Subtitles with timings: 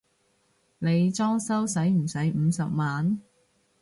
[0.79, 3.21] 你裝修駛唔駛五十萬？